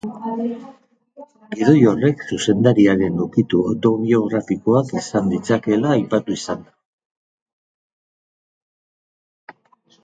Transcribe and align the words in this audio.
Gidoi 1.57 1.81
horrek 1.91 2.23
zuzendariaren 2.29 3.19
ukitu 3.25 3.61
autobiografikoak 3.73 4.91
izan 5.03 5.31
ditzakeela 5.35 5.93
aipatu 5.99 6.39
izan 6.39 6.67
da. 6.67 6.75